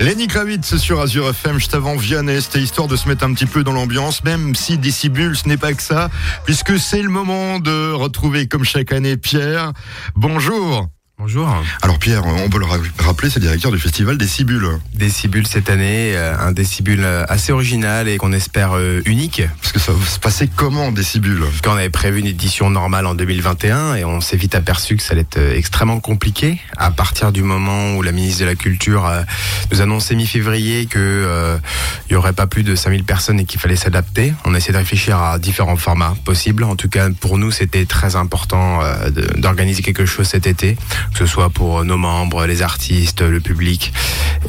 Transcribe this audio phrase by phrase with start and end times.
[0.00, 3.46] Lenny Kravitz sur Azure FM, juste avant Vianney, c'était histoire de se mettre un petit
[3.46, 6.10] peu dans l'ambiance, même si Décibule, ce n'est pas que ça,
[6.44, 9.72] puisque c'est le moment de retrouver comme chaque année Pierre.
[10.16, 11.48] Bonjour Bonjour.
[11.80, 12.66] Alors Pierre, on peut le
[12.98, 14.80] rappeler, c'est le directeur du festival Décibule.
[14.94, 19.40] Décibule cette année, euh, un Décibule euh, assez original et qu'on espère euh, unique.
[19.60, 23.06] Parce que ça va se passer comment Décibule Quand on avait prévu une édition normale
[23.06, 27.30] en 2021 et on s'est vite aperçu que ça allait être extrêmement compliqué à partir
[27.30, 29.08] du moment où la ministre de la Culture
[29.70, 31.56] nous annonçait mi-février que
[32.10, 34.34] il y aurait pas plus de 5000 personnes et qu'il fallait s'adapter.
[34.44, 36.64] On a essayé de réfléchir à différents formats possibles.
[36.64, 38.80] En tout cas, pour nous, c'était très important
[39.36, 40.76] d'organiser quelque chose cet été
[41.14, 43.92] que ce soit pour nos membres, les artistes, le public.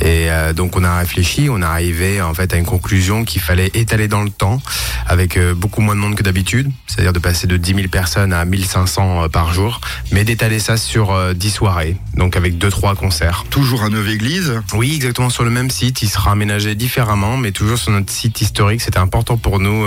[0.01, 3.41] Et euh, donc on a réfléchi, on est arrivé en fait à une conclusion qu'il
[3.41, 4.61] fallait étaler dans le temps
[5.07, 8.33] avec euh, beaucoup moins de monde que d'habitude, c'est-à-dire de passer de 10 000 personnes
[8.33, 9.79] à 1500 euh, par jour,
[10.11, 13.45] mais d'étaler ça sur 10 soirées, donc avec 2-3 concerts.
[13.49, 17.77] Toujours à Neuve-Église Oui, exactement sur le même site, il sera aménagé différemment, mais toujours
[17.77, 18.81] sur notre site historique.
[18.81, 19.85] C'était important pour nous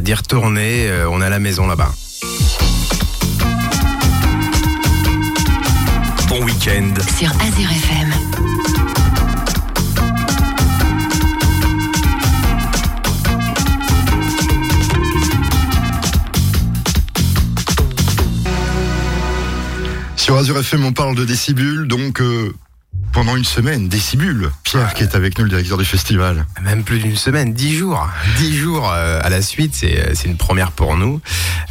[0.00, 1.92] d'y retourner, on a la maison là-bas.
[6.42, 8.12] Week-end sur Azure FM.
[20.16, 22.52] Sur Azure FM, on parle de décibule, donc euh,
[23.14, 24.50] pendant une semaine, Décibule.
[24.64, 26.46] Pierre qui est avec nous, le directeur du festival.
[26.64, 28.08] Même plus d'une semaine, dix jours.
[28.38, 31.20] Dix jours euh, à la suite, c'est, euh, c'est une première pour nous.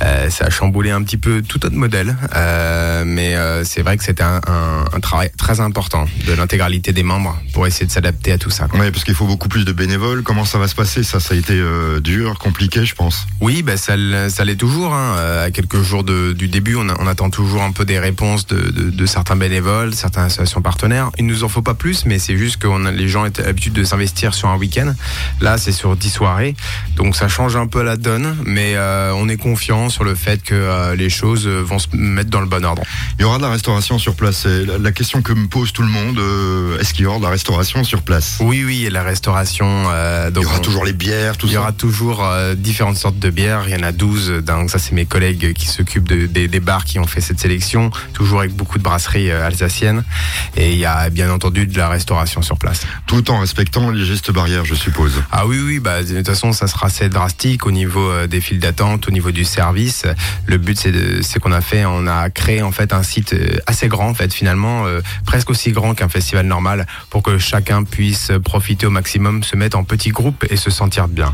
[0.01, 2.15] Euh, ça a chamboulé un petit peu tout notre modèle.
[2.33, 6.93] Euh, mais euh, c'est vrai que c'était un, un, un, travail très important de l'intégralité
[6.93, 8.67] des membres pour essayer de s'adapter à tout ça.
[8.73, 10.23] Oui, parce qu'il faut beaucoup plus de bénévoles.
[10.23, 11.03] Comment ça va se passer?
[11.03, 11.61] Ça, ça a été
[12.01, 13.27] dur, compliqué, je pense.
[13.41, 13.95] Oui, bah, ça,
[14.29, 14.93] ça l'est toujours.
[14.93, 15.17] Hein.
[15.43, 18.71] À quelques jours de, du début, on, on, attend toujours un peu des réponses de,
[18.71, 21.11] de, de certains bénévoles, certaines associations partenaires.
[21.17, 23.73] Une nous en faut pas plus, mais c'est juste que a, les gens ont l'habitude
[23.73, 24.93] de s'investir sur un week-end.
[25.41, 26.55] Là, c'est sur 10 soirées.
[26.95, 30.43] Donc ça change un peu la donne, mais euh, on est confiant sur le fait
[30.43, 32.83] que euh, les choses vont se mettre dans le bon ordre.
[33.17, 34.45] Il y aura de la restauration sur place.
[34.45, 37.23] La, la question que me pose tout le monde, euh, est-ce qu'il y aura de
[37.23, 38.37] la restauration sur place?
[38.41, 39.85] Oui, oui, la restauration.
[40.31, 41.53] donc il y aura toujours les bières, tout ça.
[41.53, 42.23] Il y aura toujours
[42.55, 43.63] différentes sortes de bières.
[43.67, 44.43] Il y en a 12.
[44.45, 47.89] Donc ça, c'est mes collègues qui s'occupent de, des bars qui ont fait cette sélection,
[48.13, 50.03] toujours avec beaucoup de brasseries alsaciennes.
[50.55, 52.81] Et il y a bien entendu de la restauration sur place.
[53.07, 55.21] Tout en respectant les gestes barrières, je suppose.
[55.31, 58.41] Ah oui, oui, bah, de toute façon, ça sera assez drastique au niveau euh, des
[58.41, 60.05] files d'attente, au niveau du service.
[60.45, 60.77] Le but,
[61.21, 64.13] c'est qu'on a fait, on a créé en fait un site euh, assez grand, en
[64.13, 68.91] fait, finalement, euh, presque aussi grand qu'un festival normal, pour que chacun puisse profiter au
[68.91, 71.33] maximum, se mettre en petits groupes et se sentir bien.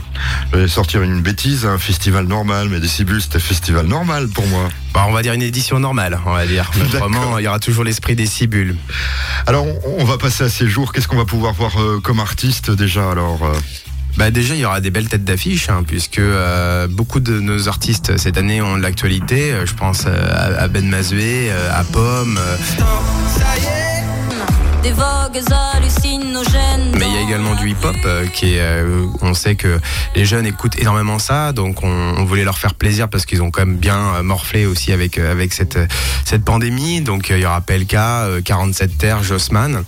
[0.54, 4.70] Je vais sortir une bêtise, un festival normal, mais Décibule, c'était festival normal pour moi.
[4.94, 6.72] Bah, on va dire une édition normale, on va dire.
[6.82, 8.76] Autrement, il y aura toujours l'esprit des cibules.
[9.46, 9.66] Alors,
[9.98, 10.94] on va passer à ces jours.
[10.94, 13.54] Qu'est-ce qu'on va pouvoir voir euh, comme artiste déjà alors euh
[14.18, 17.70] bah déjà il y aura des belles têtes d'affiche hein, puisque euh, beaucoup de nos
[17.70, 19.54] artistes cette année ont de l'actualité.
[19.64, 22.40] Je pense à, Ben Mazoué, à Pomme.
[24.82, 25.42] Des vogues
[25.76, 26.92] hallucinogènes.
[26.98, 28.62] Mais il y a également du hip-hop euh, qui est.
[28.62, 29.80] Euh, on sait que
[30.16, 33.66] les jeunes écoutent énormément ça, donc on, voulait leur faire plaisir parce qu'ils ont quand
[33.66, 35.78] même bien euh, morflé aussi avec avec cette
[36.26, 37.02] cette pandémie.
[37.02, 37.98] Donc il y aura PLK,
[38.46, 39.84] 47 Terre, Jossman.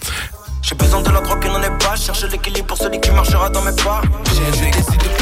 [0.62, 1.96] J'ai besoin de la drogue qui n'en est pas.
[1.96, 4.02] Cherche l'équilibre pour celui qui marchera dans mes pas.
[4.36, 5.21] J'ai décidé plutôt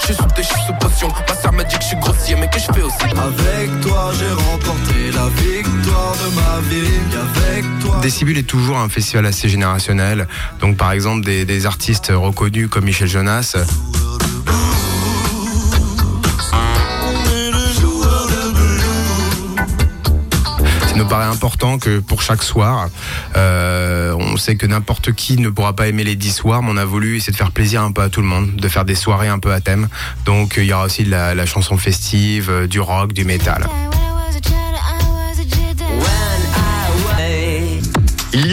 [0.00, 1.08] Je suis sous tes, je suis sous potion.
[1.28, 2.96] Ma sœur m'a dit que je suis grossier, mais que je fais aussi.
[3.02, 6.86] Avec toi, j'ai remporté la victoire de ma vie.
[7.12, 7.98] Avec toi.
[8.00, 10.28] Décibule est toujours un festival assez générationnel.
[10.60, 13.56] Donc, par exemple, des, des artistes reconnus comme Michel Jonas.
[21.16, 22.90] Paraît important que pour chaque soir,
[23.36, 26.76] euh, on sait que n'importe qui ne pourra pas aimer les 10 soirs, mais on
[26.76, 28.94] a voulu essayer de faire plaisir un peu à tout le monde, de faire des
[28.94, 29.88] soirées un peu à thème.
[30.26, 33.66] Donc il y aura aussi de la, la chanson festive, euh, du rock, du métal.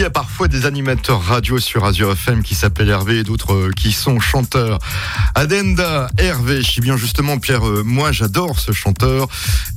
[0.04, 3.70] Y a parfois des animateurs radio sur Azure FM qui s'appellent Hervé et d'autres euh,
[3.74, 4.78] qui sont chanteurs.
[5.34, 9.28] Adenda, Hervé, je suis bien justement Pierre, euh, moi j'adore ce chanteur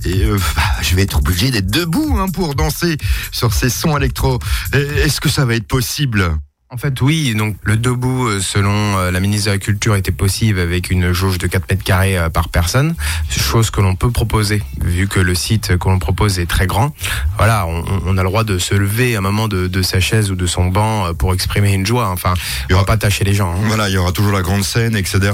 [0.03, 2.97] et euh, bah, je vais être obligé d'être debout hein, pour danser
[3.31, 4.39] sur ces sons électro.
[4.73, 6.37] Est-ce que ça va être possible?
[6.69, 7.33] En fait, oui.
[7.33, 11.13] Donc, le debout, euh, selon euh, la ministre de la Culture, était possible avec une
[11.13, 12.93] jauge de 4 mètres carrés euh, par personne.
[13.29, 16.93] Chose que l'on peut proposer, vu que le site que l'on propose est très grand.
[17.37, 20.35] Voilà, on, a le droit de se lever à un moment de, sa chaise ou
[20.35, 22.09] de son banc pour exprimer une joie.
[22.09, 22.33] Enfin,
[22.63, 23.53] il n'y aura pas tâcher les gens.
[23.53, 23.67] Hein.
[23.67, 25.31] Voilà, il y aura toujours la grande scène, etc.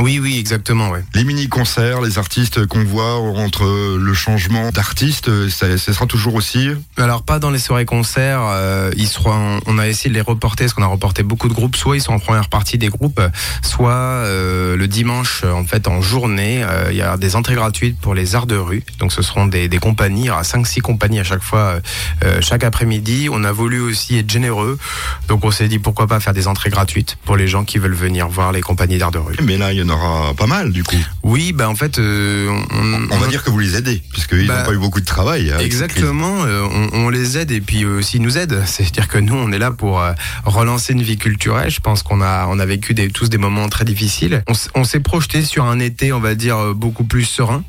[0.00, 0.90] Oui, oui, exactement.
[0.90, 1.04] Ouais.
[1.14, 7.22] Les mini-concerts, les artistes qu'on voit entre le changement d'artistes, ça, sera toujours aussi Alors
[7.22, 10.74] pas dans les soirées concerts, euh, ils seront, on a essayé de les reporter, parce
[10.74, 13.20] qu'on a reporté beaucoup de groupes, soit ils sont en première partie des groupes,
[13.62, 17.98] soit euh, le dimanche, en fait, en journée, euh, il y a des entrées gratuites
[17.98, 18.82] pour les arts de rue.
[18.98, 21.80] Donc ce seront des, des compagnies, il y aura 5-6 compagnies à chaque fois,
[22.24, 23.28] euh, chaque après-midi.
[23.30, 24.78] On a voulu aussi être généreux,
[25.28, 27.94] donc on s'est dit pourquoi pas faire des entrées gratuites pour les gens qui veulent
[27.94, 29.36] venir voir les compagnies d'art de rue.
[29.42, 30.96] Mais là, il y en aura pas mal du coup.
[31.22, 32.62] Oui, bah en fait, on,
[33.10, 35.52] on, va dire que vous les aidez, puisqu'ils n'ont bah, pas eu beaucoup de travail.
[35.52, 38.62] Hein, exactement, on, on, les aide et puis aussi ils nous aident.
[38.66, 40.02] C'est-à-dire que nous, on est là pour
[40.44, 41.70] relancer une vie culturelle.
[41.70, 44.42] Je pense qu'on a, on a vécu des, tous des moments très difficile.
[44.74, 47.64] On, s'est projeté sur un été, on va dire, euh, beaucoup plus serein,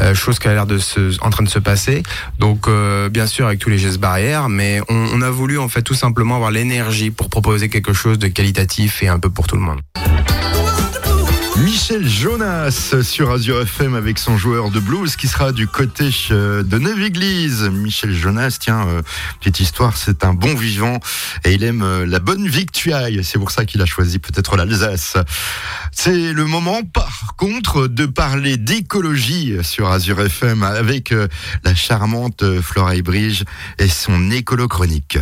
[0.00, 2.02] euh, chose qui a l'air de se, en train de se passer.
[2.38, 5.82] Donc, euh, bien sûr, avec tous les gestes barrières, mais on a voulu en fait
[5.82, 9.56] tout simplement avoir l'énergie pour proposer quelque chose de qualitatif et un peu pour tout
[9.56, 9.80] le monde.
[11.58, 16.62] Michel Jonas sur Azure FM avec son joueur de blues qui sera du côté euh,
[16.62, 17.62] de Neuve-Église.
[17.64, 19.02] Michel Jonas, tiens, euh,
[19.40, 20.98] petite histoire, c'est un bon vivant
[21.44, 23.22] et il aime euh, la bonne victuaille.
[23.22, 25.16] C'est pour ça qu'il a choisi peut-être l'Alsace.
[25.92, 31.14] C'est le moment, par contre, de parler d'écologie sur Azure FM avec
[31.64, 33.42] la charmante Flora Bridge
[33.78, 35.18] et son écolo chronique.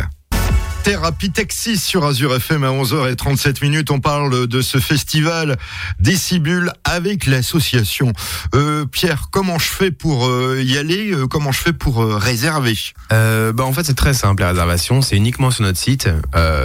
[0.83, 3.91] Thérapie Taxi sur Azure FM à 11h37 minutes.
[3.91, 5.57] On parle de ce festival
[5.99, 8.13] Décibule avec l'association.
[8.55, 11.11] Euh, Pierre, comment je fais pour euh, y aller?
[11.11, 12.75] Euh, Comment je fais pour réserver?
[13.11, 14.41] Bah En fait, c'est très simple.
[14.41, 16.09] La réservation, c'est uniquement sur notre site.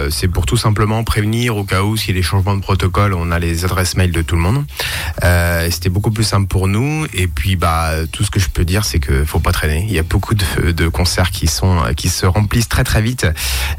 [0.09, 3.13] c'est pour tout simplement prévenir au cas où s'il y a des changements de protocole,
[3.13, 4.65] on a les adresses mail de tout le monde.
[5.69, 7.05] C'était beaucoup plus simple pour nous.
[7.13, 9.85] Et puis, bah, tout ce que je peux dire, c'est que faut pas traîner.
[9.87, 13.27] Il y a beaucoup de, de concerts qui sont qui se remplissent très très vite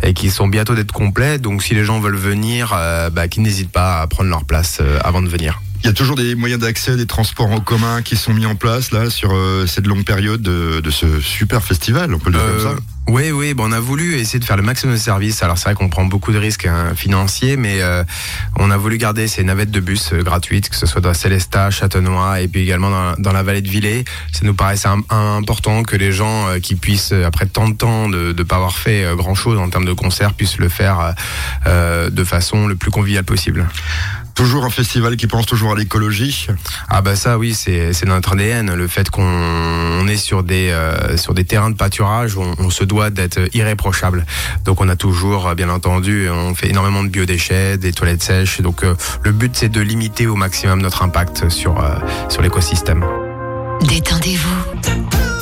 [0.03, 1.39] et qui sont bientôt d'être complets.
[1.39, 4.79] Donc si les gens veulent venir, euh, bah, qu'ils n'hésitent pas à prendre leur place
[4.81, 5.61] euh, avant de venir.
[5.81, 8.57] Il y a toujours des moyens d'accès, des transports en commun qui sont mis en
[8.57, 12.47] place là sur euh, cette longue période de, ce super festival, on peut le dire
[12.47, 12.83] comme ça.
[13.07, 15.43] Oui, oui, bon, on a voulu essayer de faire le maximum de services.
[15.43, 17.81] Alors c'est vrai qu'on prend beaucoup de risques hein, financiers, mais
[18.57, 22.41] on a voulu garder ces navettes de bus gratuites, que ce soit dans Célestat, Châtenois
[22.41, 24.05] et puis également dans, la vallée de Villers.
[24.33, 28.43] Ça nous paraissait important que les gens qui puissent, après tant de temps de ne
[28.43, 31.15] pas avoir fait grand-chose en termes de concert, puissent le faire
[31.67, 33.67] de façon le plus conviviale possible.
[34.39, 36.47] Toujours un festival qui pense toujours à l'écologie.
[36.89, 38.73] Ah bah ça oui, c'est notre ADN.
[38.73, 42.85] Le fait qu'on est sur des euh, sur des terrains de pâturage, on, on se
[42.85, 44.25] doit d'être irréprochable.
[44.65, 48.61] Donc on a toujours, bien entendu, on fait énormément de biodéchets, des toilettes sèches.
[48.61, 48.95] Donc euh,
[49.25, 51.97] le but c'est de limiter au maximum notre impact sur euh,
[52.29, 53.05] sur l'écosystème.
[53.89, 55.38] Détendez-vous.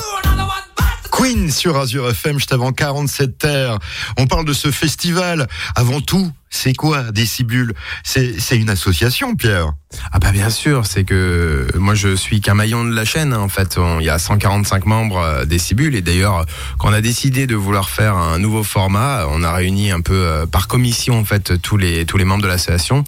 [1.17, 3.79] Queen sur Azure FM, juste avant 47 terres.
[4.19, 5.49] On parle de ce festival.
[5.75, 7.73] Avant tout, c'est quoi Décibule?
[8.05, 9.73] C'est une association, Pierre
[10.13, 13.33] Ah bah bien sûr, c'est que moi je suis qu'un maillon de la chaîne.
[13.33, 13.39] Hein.
[13.39, 16.45] En fait, il y a 145 membres euh, Décibule et d'ailleurs,
[16.79, 20.13] quand on a décidé de vouloir faire un nouveau format, on a réuni un peu
[20.13, 23.05] euh, par commission en fait tous les tous les membres de l'association.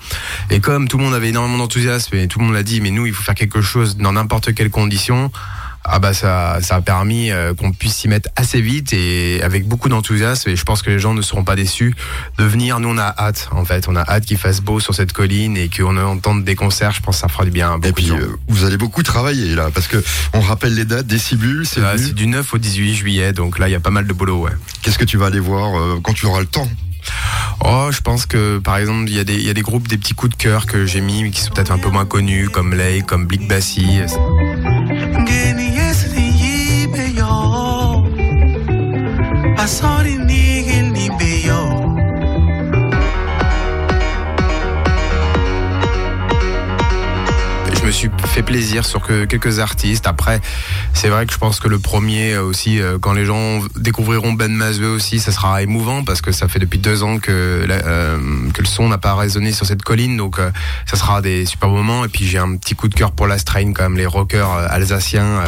[0.49, 2.91] Et comme tout le monde avait énormément d'enthousiasme et tout le monde l'a dit, mais
[2.91, 5.31] nous il faut faire quelque chose dans n'importe quelle condition
[5.85, 9.67] ah bah ça, ça a permis euh, qu'on puisse s'y mettre assez vite et avec
[9.67, 11.95] beaucoup d'enthousiasme et je pense que les gens ne seront pas déçus
[12.39, 12.81] de venir.
[12.81, 15.57] Nous on a hâte en fait, on a hâte qu'il fasse beau sur cette colline
[15.57, 16.93] et qu'on entende des concerts.
[16.93, 17.79] Je pense que ça fera du bien.
[17.83, 20.03] Et puis euh, vous allez beaucoup travailler là parce que
[20.35, 21.07] on rappelle les dates.
[21.07, 24.07] Décibule, c'est ah, du 9 au 18 juillet, donc là il y a pas mal
[24.07, 24.43] de boulot.
[24.43, 24.53] Ouais.
[24.83, 26.69] Qu'est-ce que tu vas aller voir euh, quand tu auras le temps?
[27.65, 29.97] Oh, je pense que par exemple, il y, a des, y a des groupes, des
[29.97, 32.51] petits coups de cœur que j'ai mis, mais qui sont peut-être un peu moins connus,
[32.51, 34.01] comme Lay, comme Blick Bassi.
[35.29, 38.03] Ninguém nem esse nem ir melhor.
[39.59, 40.68] A sorte ninguém.
[48.25, 50.07] fait plaisir sur quelques artistes.
[50.07, 50.41] Après,
[50.95, 54.33] c'est vrai que je pense que le premier euh, aussi, euh, quand les gens découvriront
[54.33, 58.19] Ben Mazeux aussi, ça sera émouvant parce que ça fait depuis deux ans que, euh,
[58.55, 60.17] que le son n'a pas résonné sur cette colline.
[60.17, 60.39] Donc,
[60.87, 62.05] ça sera des super moments.
[62.05, 64.51] Et puis, j'ai un petit coup de cœur pour la strain quand même, les rockers
[64.51, 65.43] alsaciens.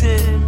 [0.00, 0.47] listen.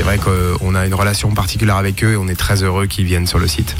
[0.00, 3.04] c'est vrai qu'on a une relation particulière avec eux et on est très heureux qu'ils
[3.04, 3.76] viennent sur le site.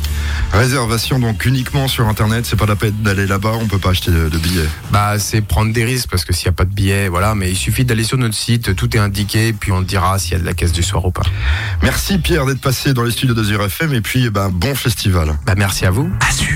[0.53, 4.11] Réservation donc uniquement sur internet, c'est pas la peine d'aller là-bas, on peut pas acheter
[4.11, 4.69] de, billets.
[4.91, 7.49] Bah c'est prendre des risques parce que s'il n'y a pas de billets, voilà, mais
[7.49, 10.41] il suffit d'aller sur notre site, tout est indiqué, puis on dira s'il y a
[10.41, 11.23] de la caisse du soir ou pas.
[11.83, 15.39] Merci Pierre d'être passé dans les studios d'Azur FM et puis bah, bon festival.
[15.47, 16.11] Bah merci à vous.
[16.29, 16.50] Azure.